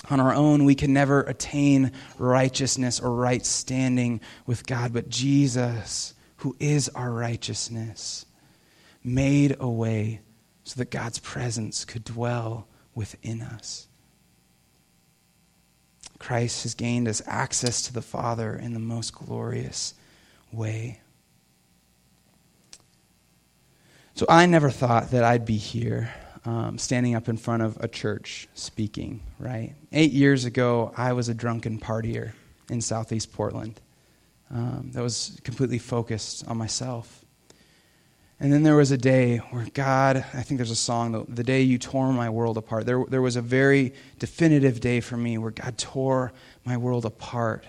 [0.10, 6.14] On our own, we can never attain righteousness or right standing with God, but Jesus,
[6.38, 8.26] who is our righteousness,
[9.04, 10.20] made a way
[10.64, 13.88] so that God's presence could dwell within us.
[16.20, 19.94] Christ has gained us access to the Father in the most glorious
[20.52, 21.02] way.
[24.16, 26.14] So I never thought that I'd be here
[26.46, 29.74] um, standing up in front of a church speaking, right?
[29.92, 32.34] Eight years ago, I was a drunken partier
[32.70, 33.80] in southeast Portland
[34.52, 37.24] um, that was completely focused on myself.
[38.40, 41.44] And then there was a day where God, I think there's a song, the, the,
[41.44, 42.86] day you tore my world apart.
[42.86, 46.34] There, there was a very definitive day for me where God tore
[46.66, 47.66] my world apart.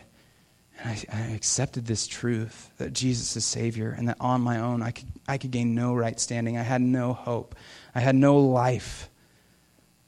[0.84, 4.90] I, I accepted this truth that Jesus is Savior and that on my own I
[4.90, 6.58] could, I could gain no right standing.
[6.58, 7.54] I had no hope.
[7.94, 9.08] I had no life.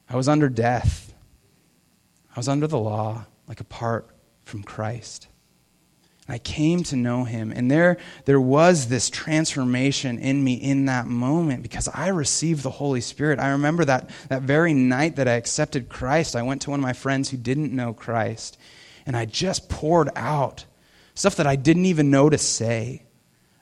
[0.09, 1.15] I was under death.
[2.35, 4.09] I was under the law, like apart
[4.45, 5.29] from Christ.
[6.29, 7.53] And I came to know him.
[7.53, 7.97] And there,
[8.27, 13.39] there was this transformation in me in that moment because I received the Holy Spirit.
[13.39, 16.85] I remember that, that very night that I accepted Christ, I went to one of
[16.85, 18.59] my friends who didn't know Christ,
[19.07, 20.65] and I just poured out
[21.15, 23.03] stuff that I didn't even know to say.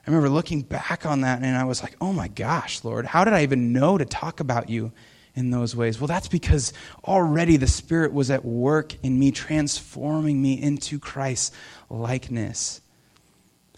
[0.05, 3.23] I remember looking back on that and I was like, oh my gosh, Lord, how
[3.23, 4.91] did I even know to talk about you
[5.35, 5.99] in those ways?
[5.99, 6.73] Well, that's because
[7.03, 11.55] already the Spirit was at work in me, transforming me into Christ's
[11.89, 12.81] likeness.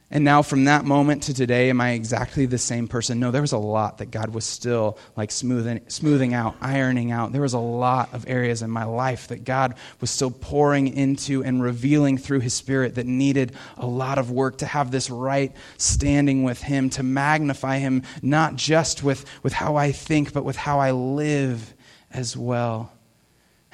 [0.10, 3.20] And now, from that moment to today, am I exactly the same person?
[3.20, 7.34] No, there was a lot that God was still like smoothing, smoothing out, ironing out.
[7.34, 11.44] There was a lot of areas in my life that God was still pouring into
[11.44, 15.54] and revealing through His Spirit that needed a lot of work to have this right
[15.76, 20.56] standing with Him, to magnify Him, not just with, with how I think, but with
[20.56, 21.74] how I live
[22.12, 22.94] as well.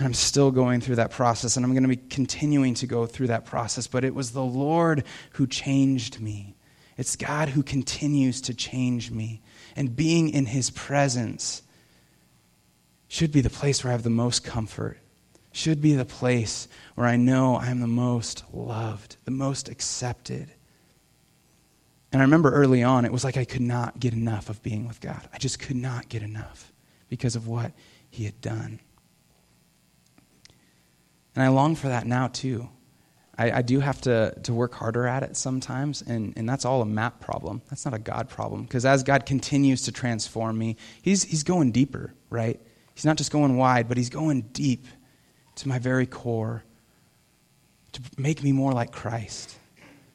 [0.03, 3.05] And I'm still going through that process, and I'm going to be continuing to go
[3.05, 3.87] through that process.
[3.87, 6.57] But it was the Lord who changed me.
[6.97, 9.41] It's God who continues to change me.
[9.77, 11.61] And being in His presence
[13.07, 14.99] should be the place where I have the most comfort,
[15.53, 20.51] should be the place where I know I'm the most loved, the most accepted.
[22.11, 24.85] And I remember early on, it was like I could not get enough of being
[24.85, 25.29] with God.
[25.31, 26.73] I just could not get enough
[27.07, 27.71] because of what
[28.09, 28.81] He had done.
[31.35, 32.69] And I long for that now too.
[33.37, 36.83] I, I, do have to, to work harder at it sometimes, and, and that's all
[36.83, 37.63] a Matt problem.
[37.69, 38.61] That's not a God problem.
[38.61, 42.59] Because as God continues to transform me, he's, he's going deeper, right?
[42.93, 44.85] He's not just going wide, but He's going deep
[45.55, 46.63] to my very core
[47.93, 49.55] to make me more like Christ,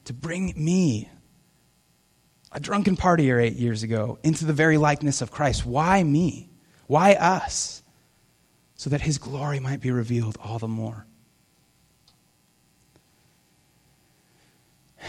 [0.05, 1.09] to bring me,
[2.51, 5.65] a drunken partier eight years ago, into the very likeness of Christ.
[5.67, 6.51] Why me?
[6.87, 7.83] Why us?
[8.75, 11.07] So that His glory might be revealed all the more.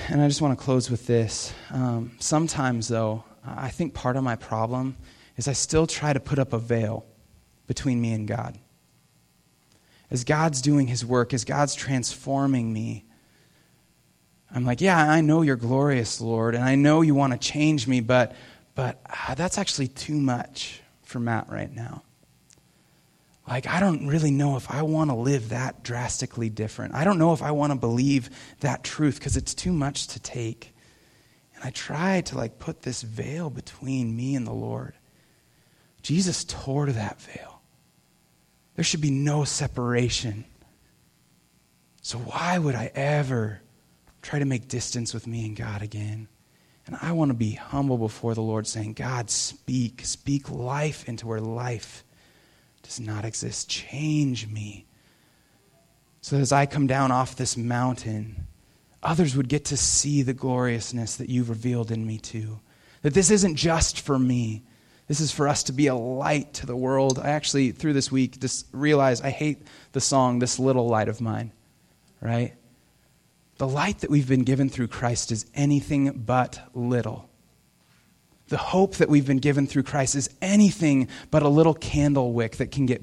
[0.07, 1.53] And I just want to close with this.
[1.71, 4.97] Um, sometimes, though, I think part of my problem
[5.37, 7.05] is I still try to put up a veil
[7.67, 8.57] between me and God.
[10.11, 13.05] As God's doing His work, as God's transforming me,
[14.53, 17.87] I'm like, yeah, I know you're glorious, Lord, and I know you want to change
[17.87, 18.35] me, but,
[18.73, 22.03] but uh, that's actually too much for Matt right now
[23.49, 26.93] like, I don't really know if I want to live that drastically different.
[26.93, 28.29] I don't know if I want to believe
[28.59, 30.71] that truth because it's too much to take.
[31.55, 34.93] And I try to like put this veil between me and the Lord.
[36.03, 37.61] Jesus tore that veil.
[38.75, 40.45] There should be no separation.
[42.03, 43.61] So why would I ever
[44.21, 46.27] try to make distance with me and God again?
[46.85, 51.25] And I want to be humble before the Lord, saying, God, speak, speak life into
[51.27, 52.03] where life
[52.89, 53.69] does not exist.
[53.69, 54.87] Change me.
[56.21, 58.47] So that as I come down off this mountain,
[59.03, 62.59] others would get to see the gloriousness that you've revealed in me too.
[63.03, 64.63] That this isn't just for me.
[65.07, 67.19] This is for us to be a light to the world.
[67.19, 71.21] I actually, through this week, just realized I hate the song, This Little Light of
[71.21, 71.51] Mine,
[72.21, 72.55] right?
[73.57, 77.28] The light that we've been given through Christ is anything but little
[78.49, 82.57] the hope that we've been given through Christ is anything but a little candle wick
[82.57, 82.97] that can get